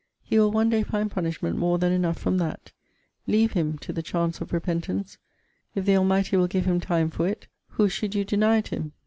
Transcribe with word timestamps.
He 0.23 0.39
will 0.39 0.49
one 0.49 0.71
day 0.71 0.81
find 0.81 1.11
punishment 1.11 1.57
more 1.59 1.77
than 1.77 1.91
enough 1.91 2.17
from 2.17 2.39
that. 2.39 2.71
Leave 3.27 3.51
him 3.51 3.77
to 3.77 3.93
the 3.93 4.01
chance 4.01 4.41
of 4.41 4.51
repentance. 4.51 5.19
If 5.75 5.85
the 5.85 5.95
Almighty 5.95 6.37
will 6.37 6.47
give 6.47 6.65
him 6.65 6.79
time 6.79 7.11
for 7.11 7.27
it, 7.27 7.45
who 7.67 7.87
should 7.87 8.15
you 8.15 8.25
deny 8.25 8.57
it 8.57 8.69
him? 8.69 8.93